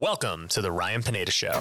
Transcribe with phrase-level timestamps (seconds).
[0.00, 1.60] Welcome to the Ryan Pineda Show,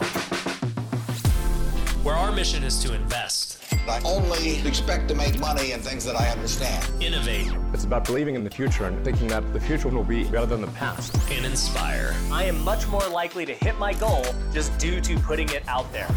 [2.03, 3.57] where our mission is to invest,
[3.89, 6.85] I only expect to make money in things that I understand.
[7.01, 10.45] innovate, It's about believing in the future and thinking that the future will be better
[10.45, 11.15] than the past.
[11.31, 12.13] and inspire.
[12.31, 14.23] I am much more likely to hit my goal
[14.53, 16.07] just due to putting it out there.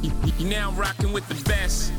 [0.00, 1.92] You now rocking with the best.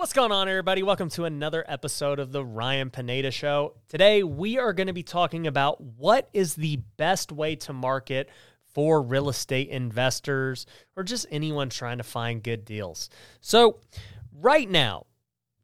[0.00, 0.82] What's going on, everybody?
[0.82, 3.74] Welcome to another episode of the Ryan Pineda Show.
[3.86, 8.30] Today, we are going to be talking about what is the best way to market
[8.72, 10.64] for real estate investors
[10.96, 13.10] or just anyone trying to find good deals.
[13.42, 13.80] So,
[14.32, 15.04] right now,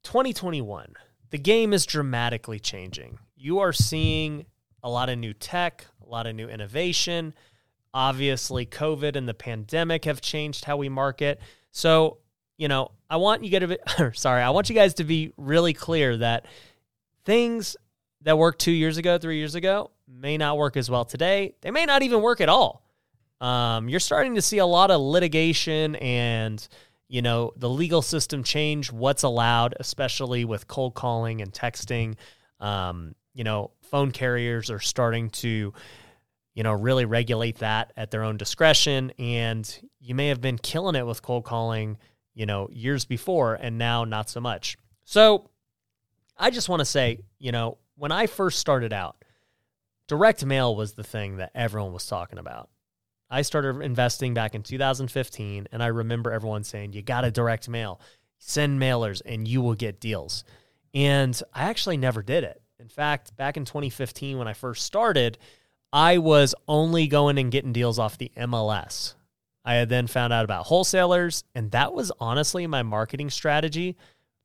[0.02, 0.92] 2021,
[1.30, 3.18] the game is dramatically changing.
[3.36, 4.44] You are seeing
[4.82, 7.32] a lot of new tech, a lot of new innovation.
[7.94, 11.40] Obviously, COVID and the pandemic have changed how we market.
[11.70, 12.18] So,
[12.56, 15.32] you know, I want you guys to be, sorry, I want you guys to be
[15.36, 16.46] really clear that
[17.24, 17.76] things
[18.22, 21.54] that worked two years ago, three years ago, may not work as well today.
[21.60, 22.82] They may not even work at all.
[23.40, 26.66] Um, you're starting to see a lot of litigation and
[27.08, 32.14] you know the legal system change what's allowed, especially with cold calling and texting.
[32.60, 35.72] Um, you know, phone carriers are starting to
[36.54, 40.96] you know really regulate that at their own discretion, and you may have been killing
[40.96, 41.98] it with cold calling
[42.36, 44.76] you know, years before and now not so much.
[45.04, 45.50] So
[46.36, 49.16] I just want to say, you know, when I first started out,
[50.06, 52.68] direct mail was the thing that everyone was talking about.
[53.28, 57.68] I started investing back in 2015, and I remember everyone saying, you got to direct
[57.68, 58.00] mail,
[58.38, 60.44] send mailers, and you will get deals.
[60.94, 62.60] And I actually never did it.
[62.78, 65.38] In fact, back in 2015, when I first started,
[65.92, 69.14] I was only going and getting deals off the MLS.
[69.66, 73.96] I had then found out about wholesalers, and that was honestly my marketing strategy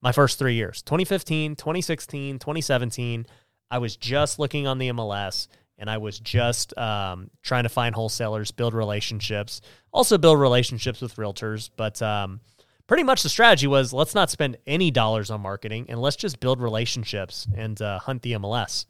[0.01, 3.25] my first three years 2015, 2016, 2017.
[3.69, 7.95] I was just looking on the MLS and I was just um, trying to find
[7.95, 9.61] wholesalers, build relationships,
[9.91, 11.69] also build relationships with realtors.
[11.75, 12.41] But um,
[12.87, 16.39] pretty much the strategy was let's not spend any dollars on marketing and let's just
[16.39, 18.85] build relationships and uh, hunt the MLS.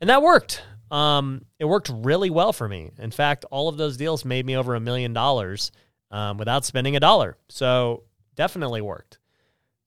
[0.00, 0.62] And that worked.
[0.92, 2.90] Um, it worked really well for me.
[2.98, 5.72] In fact, all of those deals made me over a million dollars
[6.10, 7.38] um, without spending a dollar.
[7.48, 8.04] So
[8.36, 9.18] definitely worked.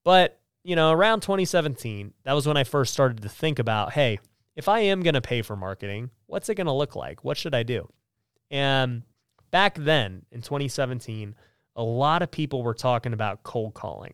[0.03, 4.19] But, you know, around 2017, that was when I first started to think about hey,
[4.55, 7.23] if I am going to pay for marketing, what's it going to look like?
[7.23, 7.87] What should I do?
[8.49, 9.03] And
[9.51, 11.35] back then in 2017,
[11.75, 14.13] a lot of people were talking about cold calling.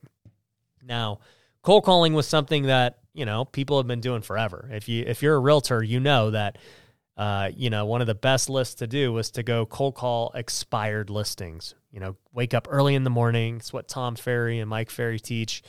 [0.83, 1.19] Now,
[1.61, 4.69] cold calling was something that you know people have been doing forever.
[4.71, 6.57] If you if you're a realtor, you know that
[7.21, 10.31] uh, you know one of the best lists to do was to go cold call
[10.33, 11.75] expired listings.
[11.91, 13.57] You know, wake up early in the morning.
[13.57, 15.61] It's what Tom Ferry and Mike Ferry teach.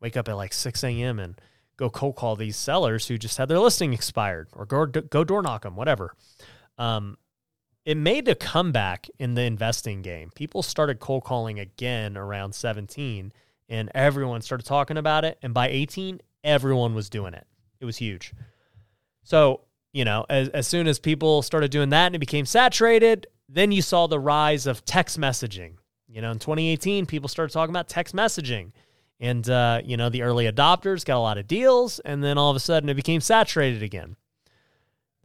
[0.00, 1.18] Wake up at like 6 a.m.
[1.18, 1.40] and
[1.78, 5.40] go cold call these sellers who just had their listing expired, or go go door
[5.40, 6.14] knock them, whatever.
[6.76, 7.16] Um,
[7.86, 10.30] it made a comeback in the investing game.
[10.34, 13.32] People started cold calling again around 17
[13.70, 15.38] and everyone started talking about it.
[15.42, 17.46] And by 18, everyone was doing it.
[17.80, 18.34] It was huge.
[19.22, 19.62] So,
[19.98, 23.72] you know, as, as soon as people started doing that and it became saturated, then
[23.72, 25.72] you saw the rise of text messaging.
[26.06, 28.70] You know, in 2018, people started talking about text messaging.
[29.18, 31.98] And, uh, you know, the early adopters got a lot of deals.
[31.98, 34.14] And then all of a sudden it became saturated again.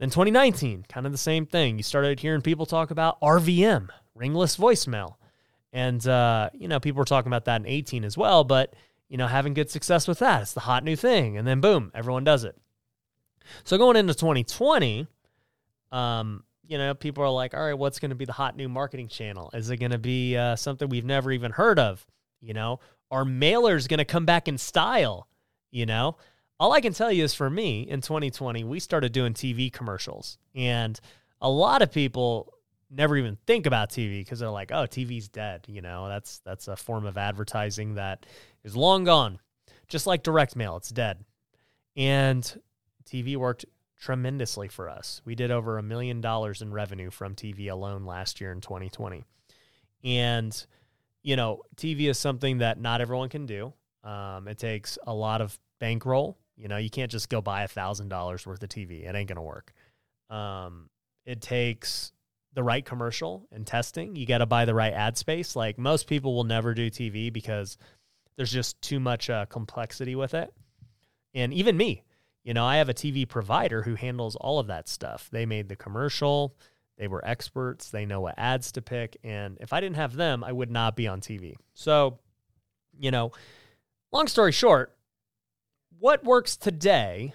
[0.00, 1.76] Then 2019, kind of the same thing.
[1.76, 5.18] You started hearing people talk about RVM, ringless voicemail.
[5.72, 8.74] And, uh, you know, people were talking about that in 18 as well, but,
[9.08, 10.42] you know, having good success with that.
[10.42, 11.36] It's the hot new thing.
[11.36, 12.56] And then boom, everyone does it.
[13.64, 15.06] So going into 2020,
[15.92, 18.68] um, you know, people are like, all right, what's going to be the hot new
[18.68, 19.50] marketing channel?
[19.52, 22.04] Is it going to be uh, something we've never even heard of?
[22.40, 25.28] You know, are mailers going to come back in style?
[25.70, 26.16] You know,
[26.58, 30.38] all I can tell you is for me in 2020, we started doing TV commercials.
[30.54, 30.98] And
[31.40, 32.54] a lot of people
[32.90, 35.64] never even think about TV because they're like, oh, TV's dead.
[35.68, 38.26] You know, that's that's a form of advertising that
[38.62, 39.38] is long gone.
[39.88, 41.24] Just like direct mail, it's dead.
[41.96, 42.60] And
[43.10, 43.64] TV worked
[44.00, 45.22] tremendously for us.
[45.24, 49.24] We did over a million dollars in revenue from TV alone last year in 2020.
[50.02, 50.66] And,
[51.22, 53.72] you know, TV is something that not everyone can do.
[54.02, 56.36] Um, it takes a lot of bankroll.
[56.56, 59.08] You know, you can't just go buy a thousand dollars worth of TV.
[59.08, 59.72] It ain't gonna work.
[60.30, 60.90] Um,
[61.24, 62.12] it takes
[62.54, 64.16] the right commercial and testing.
[64.16, 65.56] You got to buy the right ad space.
[65.56, 67.76] Like most people will never do TV because
[68.36, 70.52] there's just too much uh, complexity with it.
[71.34, 72.03] And even me,
[72.44, 75.28] you know, I have a TV provider who handles all of that stuff.
[75.32, 76.54] They made the commercial.
[76.98, 77.90] They were experts.
[77.90, 79.16] They know what ads to pick.
[79.24, 81.54] And if I didn't have them, I would not be on TV.
[81.72, 82.18] So,
[82.98, 83.32] you know,
[84.12, 84.94] long story short,
[85.98, 87.34] what works today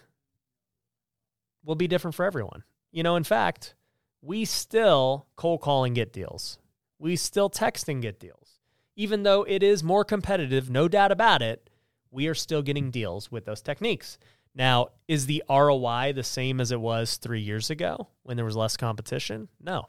[1.66, 2.64] will be different for everyone.
[2.92, 3.74] You know, in fact,
[4.22, 6.60] we still cold call and get deals.
[7.00, 8.60] We still text and get deals.
[8.96, 11.70] Even though it is more competitive, no doubt about it,
[12.12, 14.18] we are still getting deals with those techniques.
[14.56, 18.56] Now, is the ROI the same as it was three years ago when there was
[18.56, 19.48] less competition?
[19.62, 19.86] No.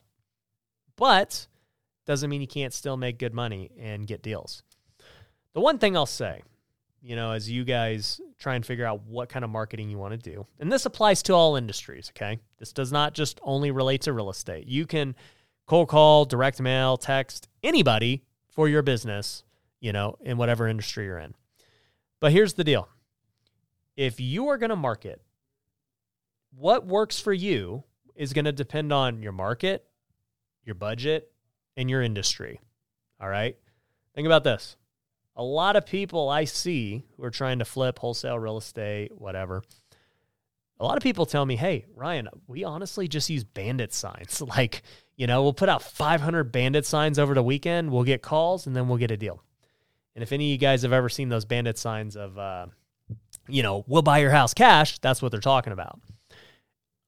[0.96, 1.46] But
[2.06, 4.62] doesn't mean you can't still make good money and get deals.
[5.54, 6.42] The one thing I'll say,
[7.02, 10.12] you know, as you guys try and figure out what kind of marketing you want
[10.12, 12.38] to do, and this applies to all industries, okay?
[12.58, 14.66] This does not just only relate to real estate.
[14.66, 15.14] You can
[15.66, 19.44] cold call, direct mail, text anybody for your business,
[19.80, 21.34] you know, in whatever industry you're in.
[22.20, 22.88] But here's the deal
[24.00, 25.20] if you are going to market,
[26.56, 27.84] what works for you
[28.16, 29.84] is going to depend on your market,
[30.64, 31.30] your budget,
[31.76, 32.60] and your industry.
[33.20, 33.58] All right.
[34.14, 34.78] Think about this.
[35.36, 39.62] A lot of people I see who are trying to flip wholesale real estate, whatever.
[40.78, 44.40] A lot of people tell me, hey, Ryan, we honestly just use bandit signs.
[44.46, 44.80] Like,
[45.16, 48.74] you know, we'll put out 500 bandit signs over the weekend, we'll get calls, and
[48.74, 49.42] then we'll get a deal.
[50.14, 52.68] And if any of you guys have ever seen those bandit signs of, uh,
[53.50, 56.00] you know, we'll buy your house cash, that's what they're talking about.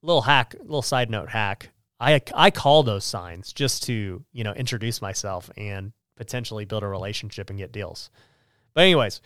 [0.03, 1.71] Little hack, little side note hack.
[2.01, 6.89] I I call those signs just to you know introduce myself and potentially build a
[6.89, 8.11] relationship and get deals.
[8.75, 9.21] But anyways,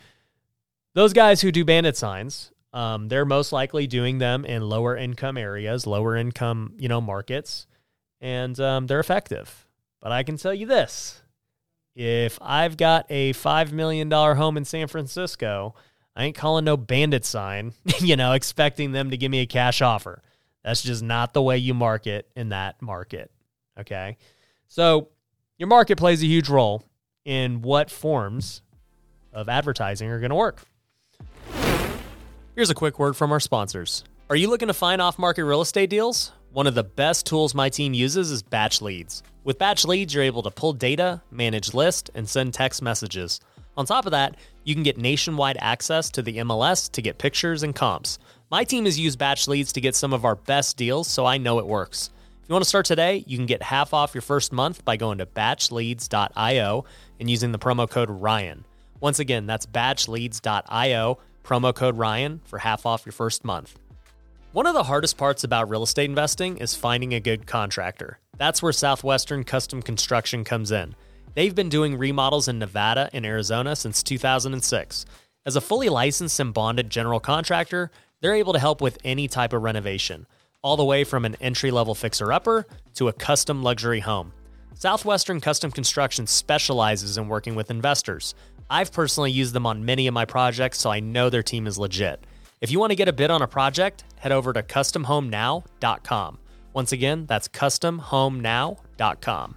[0.94, 5.38] those guys who do bandit signs, um, they're most likely doing them in lower income
[5.38, 7.66] areas, lower income you know markets,
[8.20, 9.66] and um, they're effective.
[10.02, 11.22] But I can tell you this:
[11.94, 15.74] if I've got a five million dollar home in San Francisco,
[16.16, 19.82] I ain't calling no bandit sign, you know, expecting them to give me a cash
[19.82, 20.22] offer.
[20.64, 23.30] That's just not the way you market in that market.
[23.78, 24.16] Okay.
[24.66, 25.10] So
[25.58, 26.82] your market plays a huge role
[27.24, 28.62] in what forms
[29.32, 30.62] of advertising are going to work.
[32.54, 34.02] Here's a quick word from our sponsors.
[34.30, 36.32] Are you looking to find off market real estate deals?
[36.50, 39.22] One of the best tools my team uses is Batch Leads.
[39.44, 43.40] With Batch Leads, you're able to pull data, manage lists, and send text messages.
[43.76, 47.62] On top of that, you can get nationwide access to the MLS to get pictures
[47.62, 48.18] and comps.
[48.50, 51.36] My team has used Batch Leads to get some of our best deals, so I
[51.36, 52.10] know it works.
[52.42, 54.96] If you want to start today, you can get half off your first month by
[54.96, 56.84] going to batchleads.io
[57.18, 58.64] and using the promo code Ryan.
[59.00, 63.78] Once again, that's batchleads.io, promo code Ryan for half off your first month.
[64.52, 68.20] One of the hardest parts about real estate investing is finding a good contractor.
[68.38, 70.94] That's where Southwestern Custom Construction comes in.
[71.36, 75.04] They've been doing remodels in Nevada and Arizona since 2006.
[75.44, 77.90] As a fully licensed and bonded general contractor,
[78.22, 80.26] they're able to help with any type of renovation,
[80.62, 84.32] all the way from an entry level fixer upper to a custom luxury home.
[84.72, 88.34] Southwestern Custom Construction specializes in working with investors.
[88.70, 91.76] I've personally used them on many of my projects, so I know their team is
[91.76, 92.24] legit.
[92.62, 96.38] If you want to get a bid on a project, head over to customhomenow.com.
[96.72, 99.56] Once again, that's customhomenow.com.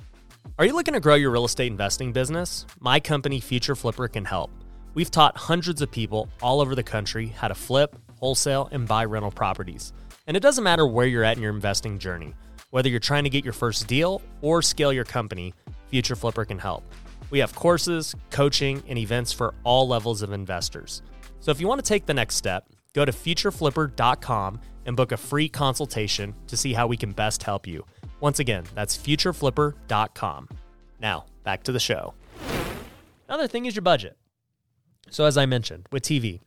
[0.57, 2.65] Are you looking to grow your real estate investing business?
[2.79, 4.51] My company, Future Flipper, can help.
[4.93, 9.05] We've taught hundreds of people all over the country how to flip, wholesale, and buy
[9.05, 9.93] rental properties.
[10.27, 12.33] And it doesn't matter where you're at in your investing journey,
[12.71, 15.53] whether you're trying to get your first deal or scale your company,
[15.87, 16.83] Future Flipper can help.
[17.29, 21.01] We have courses, coaching, and events for all levels of investors.
[21.39, 25.17] So if you want to take the next step, go to futureflipper.com and book a
[25.17, 27.85] free consultation to see how we can best help you.
[28.19, 30.49] Once again, that's futureflipper.com.
[30.99, 32.13] Now, back to the show.
[33.27, 34.17] Another thing is your budget.
[35.09, 36.41] So, as I mentioned with TV,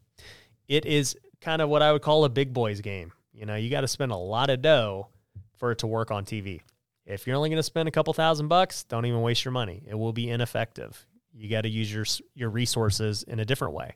[0.69, 3.13] it is kind of what I would call a big boys game.
[3.33, 5.09] You know, you got to spend a lot of dough
[5.57, 6.61] for it to work on TV.
[7.07, 9.83] If you're only going to spend a couple thousand bucks, don't even waste your money.
[9.89, 11.07] It will be ineffective.
[11.35, 13.95] You got to use your your resources in a different way.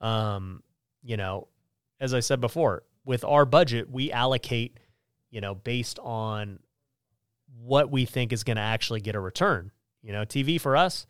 [0.00, 0.62] Um,
[1.02, 1.48] you know,
[2.00, 4.78] as I said before, with our budget, we allocate,
[5.30, 6.58] you know, based on
[7.62, 9.70] what we think is going to actually get a return.
[10.02, 11.06] You know, TV for us,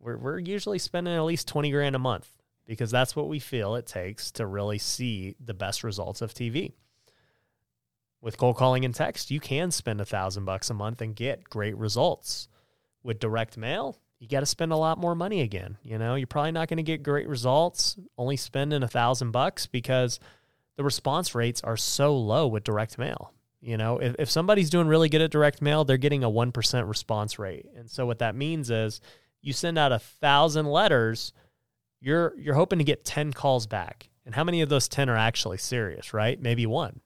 [0.00, 2.28] we're we're usually spending at least 20 grand a month
[2.66, 6.72] because that's what we feel it takes to really see the best results of TV.
[8.20, 11.44] With cold calling and text, you can spend a thousand bucks a month and get
[11.44, 12.48] great results.
[13.02, 15.76] With direct mail, you got to spend a lot more money again.
[15.82, 19.66] You know, you're probably not going to get great results only spending a thousand bucks
[19.66, 20.20] because
[20.76, 23.32] the response rates are so low with direct mail.
[23.62, 26.88] You know, if, if somebody's doing really good at direct mail, they're getting a 1%
[26.88, 27.66] response rate.
[27.76, 29.00] And so what that means is
[29.40, 31.32] you send out a thousand letters,
[32.00, 34.08] you're you're hoping to get 10 calls back.
[34.26, 36.40] And how many of those 10 are actually serious, right?
[36.40, 37.00] Maybe one.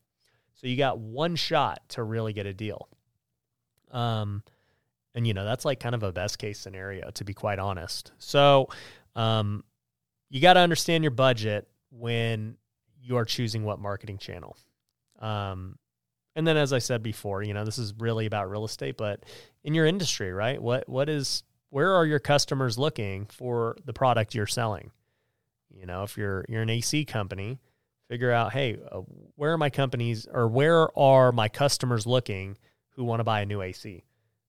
[0.55, 2.89] So you got one shot to really get a deal.
[3.91, 4.43] Um,
[5.15, 8.13] and you know, that's like kind of a best case scenario, to be quite honest.
[8.19, 8.69] So
[9.15, 9.63] um,
[10.31, 12.57] you got to understand your budget when
[13.03, 14.57] you are choosing what marketing channel.
[15.19, 15.79] Um,
[16.37, 19.25] And then, as I said before, you know, this is really about real estate, but
[19.65, 20.61] in your industry, right?
[20.61, 24.91] What what is where are your customers looking for the product you're selling?
[25.75, 27.59] You know, if you're you're an AC company,
[28.09, 29.01] figure out, hey, uh,
[29.37, 32.59] where are my companies or where are my customers looking
[32.91, 34.05] who want to buy a new AC?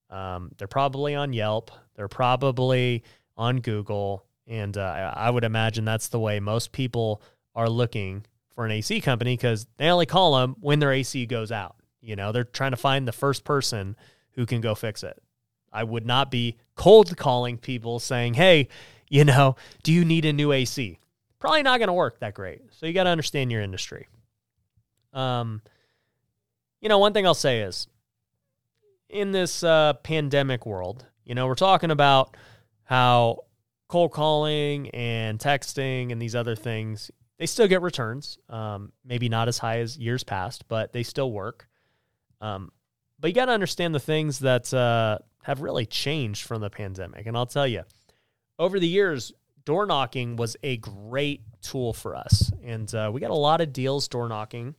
[0.10, 1.72] Um, they're probably on Yelp.
[1.96, 3.04] They're probably
[3.38, 7.22] on Google, and uh, I would imagine that's the way most people
[7.56, 11.52] are looking for an AC company because they only call them when their AC goes
[11.52, 11.77] out.
[12.02, 13.96] You know, they're trying to find the first person
[14.32, 15.22] who can go fix it.
[15.72, 18.70] I would not be cold calling people saying, "Hey,
[19.10, 21.00] you know, do you need a new AC?"
[21.40, 22.62] Probably not going to work that great.
[22.72, 24.08] So you got to understand your industry.
[25.14, 25.62] Um,
[26.82, 27.88] you know, one thing I'll say is
[29.10, 32.36] in this uh, pandemic world, you know, we're talking about
[32.84, 33.44] how
[33.88, 38.38] cold calling and texting and these other things, they still get returns.
[38.50, 41.68] Um, maybe not as high as years past, but they still work.
[42.42, 42.72] Um,
[43.20, 47.26] but you got to understand the things that uh, have really changed from the pandemic.
[47.26, 47.84] And I'll tell you,
[48.60, 49.34] over the years,
[49.66, 52.52] door knocking was a great tool for us.
[52.64, 54.76] And uh, we got a lot of deals door knocking.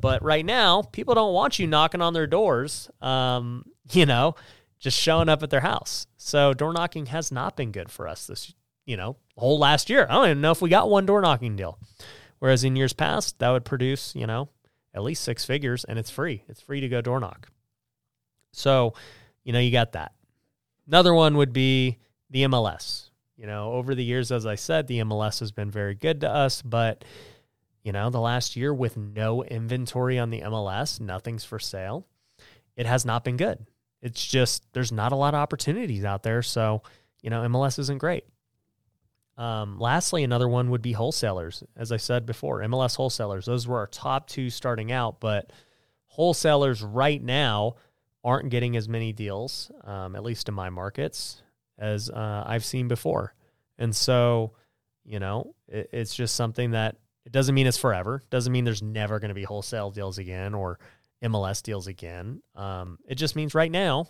[0.00, 4.34] But right now, people don't want you knocking on their doors, um, you know,
[4.78, 6.06] just showing up at their house.
[6.16, 8.54] So door knocking has not been good for us this,
[8.86, 10.06] you know, whole last year.
[10.08, 11.78] I don't even know if we got one door knocking deal.
[12.38, 14.48] Whereas in years past, that would produce, you know,
[14.94, 16.44] at least six figures and it's free.
[16.48, 17.48] It's free to go door knock.
[18.52, 18.94] So,
[19.44, 20.12] you know, you got that.
[20.86, 21.98] Another one would be
[22.30, 23.10] the MLS.
[23.36, 26.30] You know, over the years, as I said, the MLS has been very good to
[26.30, 27.04] us, but
[27.82, 32.06] you know, the last year with no inventory on the MLS, nothing's for sale.
[32.76, 33.66] It has not been good.
[34.02, 36.82] It's just there's not a lot of opportunities out there, so
[37.22, 38.24] you know, MLS isn't great.
[39.40, 41.64] Um, lastly, another one would be wholesalers.
[41.74, 43.46] As I said before, MLS wholesalers.
[43.46, 45.50] Those were our top two starting out, but
[46.08, 47.76] wholesalers right now
[48.22, 51.42] aren't getting as many deals, um, at least in my markets,
[51.78, 53.34] as uh, I've seen before.
[53.78, 54.52] And so,
[55.06, 58.20] you know, it, it's just something that it doesn't mean it's forever.
[58.28, 60.78] Doesn't mean there's never going to be wholesale deals again or
[61.24, 62.42] MLS deals again.
[62.54, 64.06] Um, it just means right now,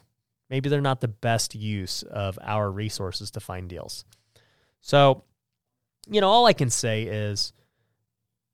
[0.49, 4.05] maybe they're not the best use of our resources to find deals.
[4.81, 5.25] So,
[6.09, 7.53] you know, all I can say is,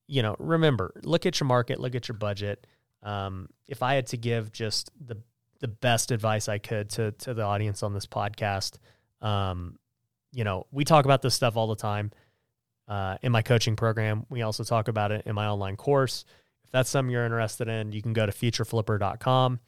[0.06, 2.66] you know, remember, look at your market, look at your budget.
[3.02, 5.18] Um, if I had to give just the
[5.61, 8.78] the best advice I could to to the audience on this podcast,
[9.21, 9.78] um,
[10.33, 12.11] you know, we talk about this stuff all the time
[12.88, 14.26] uh, in my coaching program.
[14.28, 16.25] We also talk about it in my online course.
[16.64, 19.61] If that's something you're interested in, you can go to futureflipper.com.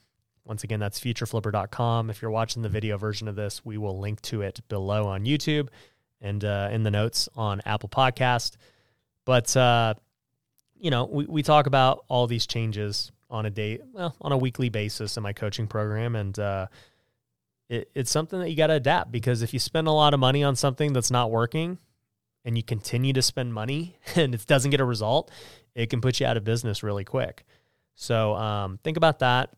[0.44, 2.10] Once again, that's futureflipper.com.
[2.10, 5.24] If you're watching the video version of this, we will link to it below on
[5.24, 5.68] YouTube
[6.20, 8.56] and uh, in the notes on Apple Podcast.
[9.24, 9.94] But uh,
[10.78, 14.38] you know, we, we talk about all these changes on a day, well, on a
[14.38, 16.66] weekly basis in my coaching program, and uh,
[17.68, 20.20] it, it's something that you got to adapt because if you spend a lot of
[20.20, 21.78] money on something that's not working,
[22.44, 25.30] and you continue to spend money and it doesn't get a result,
[25.74, 27.44] it can put you out of business really quick.
[27.94, 29.50] So um, think about that.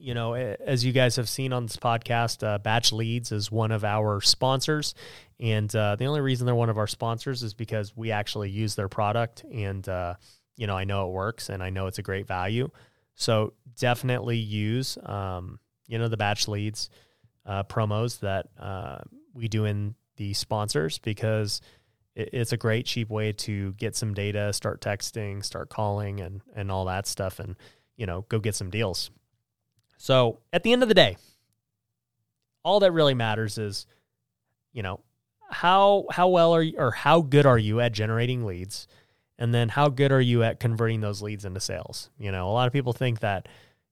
[0.00, 3.70] You know, as you guys have seen on this podcast, uh, Batch Leads is one
[3.70, 4.94] of our sponsors.
[5.38, 8.74] And uh, the only reason they're one of our sponsors is because we actually use
[8.74, 9.44] their product.
[9.52, 10.14] And, uh,
[10.56, 12.70] you know, I know it works and I know it's a great value.
[13.14, 16.88] So definitely use, um, you know, the Batch Leads
[17.44, 19.00] uh, promos that uh,
[19.34, 21.60] we do in the sponsors because
[22.16, 26.70] it's a great cheap way to get some data, start texting, start calling and and
[26.70, 27.56] all that stuff and
[27.96, 29.10] you know, go get some deals.
[30.02, 31.18] So, at the end of the day,
[32.64, 33.84] all that really matters is
[34.72, 35.00] you know,
[35.50, 38.88] how how well are you or how good are you at generating leads?
[39.38, 42.08] And then how good are you at converting those leads into sales?
[42.18, 43.46] You know, a lot of people think that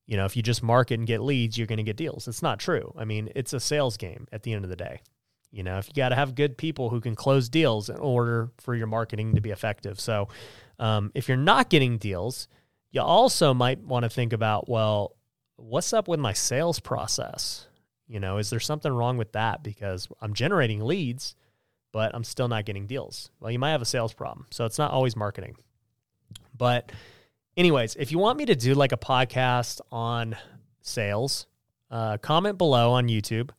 [0.07, 2.27] you know, if you just market and get leads, you're going to get deals.
[2.27, 2.95] It's not true.
[2.97, 5.03] I mean, it's a sales game at the end of the day.
[5.51, 8.51] You know, if you got to have good people who can close deals in order
[8.57, 10.01] for your marketing to be effective.
[10.01, 10.29] So,
[10.79, 12.49] um, if you're not getting deals,
[12.93, 15.18] you also might want to think about, well,
[15.59, 17.67] what's up with my sales process?
[18.07, 19.63] You know, is there something wrong with that?
[19.63, 21.35] Because I'm generating leads,
[21.93, 23.31] but I'm still not getting deals.
[23.41, 24.47] Well, you might have a sales problem.
[24.51, 25.57] So it's not always marketing.
[26.57, 26.91] But,
[27.57, 30.37] anyways, if you want me to do like a podcast on
[30.81, 31.47] sales,
[31.91, 33.51] uh, comment below on YouTube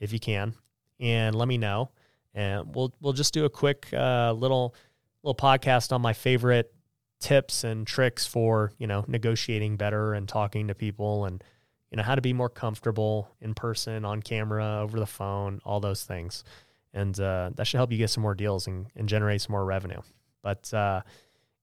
[0.00, 0.54] if you can
[1.00, 1.90] and let me know.
[2.34, 4.74] And we'll we'll just do a quick uh, little
[5.22, 6.72] little podcast on my favorite
[7.20, 11.42] tips and tricks for you know negotiating better and talking to people and
[11.90, 15.80] you know how to be more comfortable in person, on camera, over the phone, all
[15.80, 16.44] those things.
[16.92, 19.64] And uh, that should help you get some more deals and, and generate some more
[19.64, 20.00] revenue.
[20.42, 21.02] But uh,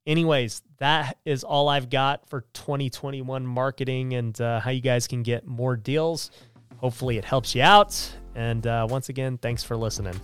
[0.06, 5.24] Anyways, that is all I've got for 2021 marketing and uh, how you guys can
[5.24, 6.30] get more deals.
[6.78, 8.18] Hopefully, it helps you out.
[8.36, 10.20] And uh, once again, thanks for listening.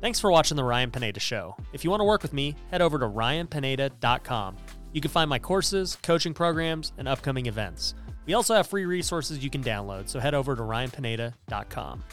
[0.00, 1.56] Thanks for watching the Ryan Pineda Show.
[1.72, 4.56] If you want to work with me, head over to ryanpineda.com.
[4.92, 7.94] You can find my courses, coaching programs, and upcoming events.
[8.24, 12.04] We also have free resources you can download, so head over to ryanpineda.com.